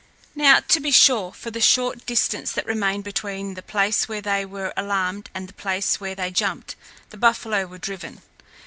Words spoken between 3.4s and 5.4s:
the place where they were alarmed